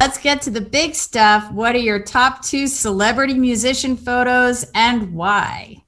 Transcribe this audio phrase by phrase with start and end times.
[0.00, 1.50] Let's get to the big stuff.
[1.52, 5.82] What are your top two celebrity musician photos and why?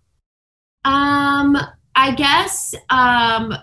[0.84, 1.56] Um,
[1.94, 3.54] I guess um,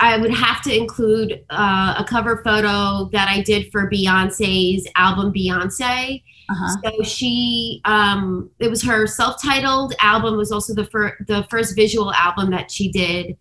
[0.00, 5.32] I would have to include uh, a cover photo that I did for Beyonce's album
[5.34, 6.22] Beyonce.
[6.50, 6.76] Uh-huh.
[6.82, 10.38] So she, um, it was her self-titled album.
[10.38, 13.36] Was also the fir- the first visual album that she did,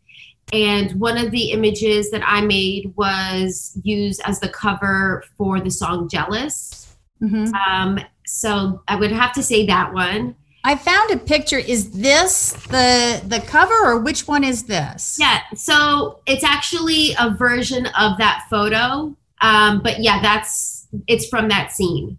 [0.54, 5.72] and one of the images that I made was used as the cover for the
[5.72, 7.54] song "Jealous." Mm-hmm.
[7.54, 10.36] Um, so I would have to say that one.
[10.64, 11.58] I found a picture.
[11.58, 15.18] Is this the the cover or which one is this?
[15.20, 19.16] Yeah, so it's actually a version of that photo.
[19.42, 22.18] Um, but yeah, that's it's from that scene.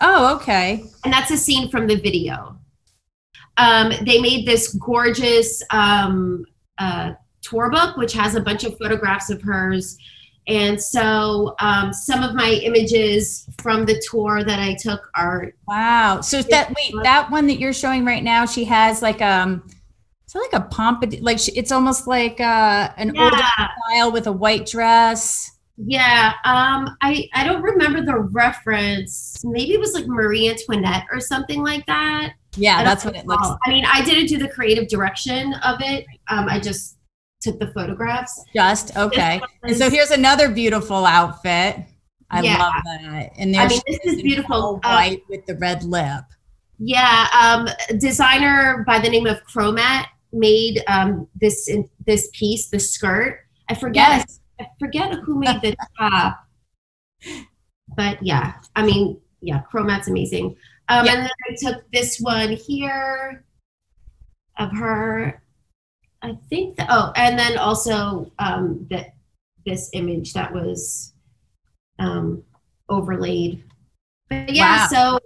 [0.00, 0.84] Oh, okay.
[1.04, 2.56] And that's a scene from the video.
[3.56, 6.44] Um, they made this gorgeous um,
[6.78, 9.98] uh, tour book, which has a bunch of photographs of hers
[10.48, 16.20] and so um, some of my images from the tour that I took are wow.
[16.20, 19.62] So that wait, that one that you're showing right now, she has like um,
[20.24, 23.22] it's like a pompadour, like she, it's almost like uh, an yeah.
[23.22, 25.48] old style with a white dress.
[25.76, 29.40] Yeah, um, I I don't remember the reference.
[29.44, 32.34] Maybe it was like Marie Antoinette or something like that.
[32.56, 33.46] Yeah, that's what it looks.
[33.46, 33.58] Like.
[33.64, 36.04] I mean, I didn't do the creative direction of it.
[36.28, 36.96] Um, I just
[37.42, 38.44] took the photographs.
[38.54, 39.40] Just okay.
[39.62, 41.76] And so here's another beautiful outfit.
[42.30, 42.58] I yeah.
[42.58, 43.30] love that.
[43.36, 44.80] And there's I mean, this is beautiful.
[44.82, 46.24] Uh, white uh, with the red lip.
[46.78, 51.70] Yeah, um, designer by the name of Chromat made um, this
[52.06, 53.40] this piece, the skirt.
[53.68, 54.08] I forget.
[54.08, 54.40] Yes.
[54.60, 56.44] I forget who made the top.
[57.96, 60.56] But yeah, I mean, yeah, Chromat's amazing.
[60.88, 61.12] Um, yeah.
[61.12, 63.44] And then I took this one here
[64.58, 65.42] of her
[66.22, 69.14] I think that, oh, and then also um, that
[69.66, 71.12] this image that was
[71.98, 72.44] um,
[72.88, 73.64] overlaid.
[74.28, 75.18] But yeah, wow.
[75.18, 75.20] so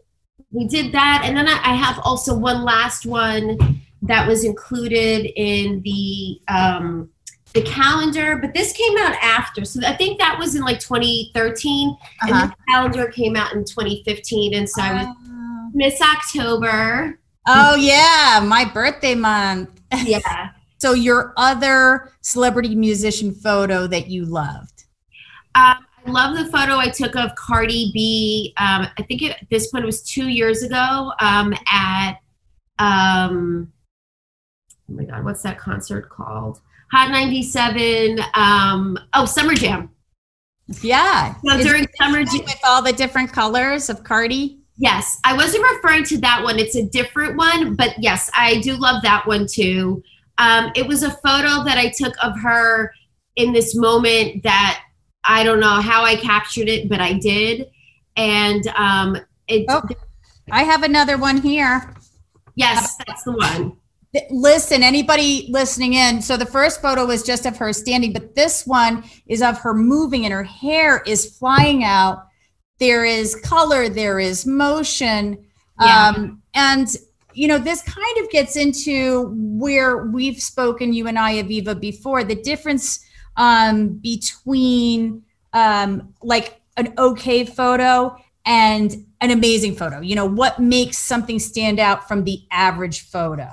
[0.50, 1.22] we did that.
[1.25, 7.10] And then I, I, have also one last one that was included in the um,
[7.53, 9.65] the calendar, but this came out after.
[9.65, 12.34] So I think that was in like 2013, uh-huh.
[12.34, 14.54] and the calendar came out in 2015.
[14.54, 15.16] And so uh, I was.
[15.75, 17.19] Miss October.
[17.47, 19.70] Oh yeah, my birthday month.
[20.04, 20.50] Yeah.
[20.78, 24.84] So your other celebrity musician photo that you loved?
[25.54, 28.54] Um, I love the photo I took of Cardi B.
[28.59, 32.19] Um, I think at this point it was two years ago um, at
[32.78, 33.72] um,
[34.88, 36.60] oh my god, what's that concert called?
[36.93, 38.20] Hot 97.
[38.34, 39.91] Um, oh, Summer Jam.
[40.82, 41.34] Yeah.
[41.44, 44.60] So during Summer Jam with all the different colors of Cardi.
[44.78, 46.58] Yes, I wasn't referring to that one.
[46.58, 50.03] It's a different one, but yes, I do love that one too.
[50.38, 52.92] Um, it was a photo that I took of her
[53.36, 54.82] in this moment that
[55.24, 57.70] I don't know how I captured it, but I did.
[58.16, 59.66] And um, it.
[59.69, 59.82] Oh,
[60.50, 61.94] I have another one here.
[62.54, 63.76] Yes, that's the one.
[64.30, 66.22] Listen, anybody listening in.
[66.22, 69.75] So the first photo was just of her standing, but this one is of her
[69.75, 72.26] moving and her hair is flying out.
[72.78, 75.46] There is color, there is motion.
[75.80, 76.12] Yeah.
[76.16, 76.88] Um, and
[77.36, 82.24] you know, this kind of gets into where we've spoken, you and I, Aviva, before
[82.24, 83.04] the difference
[83.36, 90.00] um, between um, like an okay photo and an amazing photo.
[90.00, 93.48] You know, what makes something stand out from the average photo?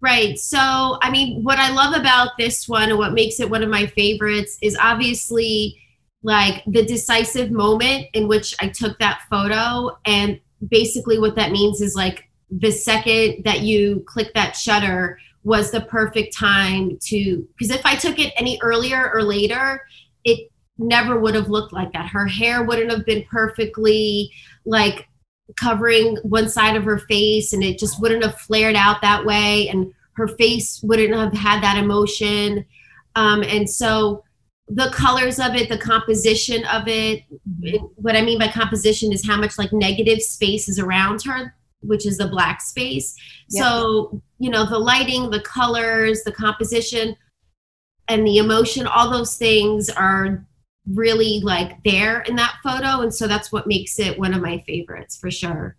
[0.00, 0.36] Right.
[0.36, 3.70] So, I mean, what I love about this one and what makes it one of
[3.70, 5.80] my favorites is obviously
[6.24, 9.96] like the decisive moment in which I took that photo.
[10.04, 15.70] And basically, what that means is like the second that you click that shutter was
[15.70, 19.82] the perfect time to because if I took it any earlier or later,
[20.24, 22.06] it never would have looked like that.
[22.06, 24.30] Her hair wouldn't have been perfectly
[24.64, 25.08] like
[25.56, 29.68] covering one side of her face and it just wouldn't have flared out that way
[29.68, 32.64] and her face wouldn't have had that emotion.
[33.14, 34.24] Um, and so
[34.68, 37.22] the colors of it, the composition of it,
[37.94, 42.06] what I mean by composition is how much like negative space is around her which
[42.06, 43.14] is the black space.
[43.50, 43.64] Yep.
[43.64, 47.16] So, you know, the lighting, the colors, the composition,
[48.08, 50.46] and the emotion, all those things are
[50.94, 53.02] really like there in that photo.
[53.02, 55.76] And so that's what makes it one of my favorites for sure.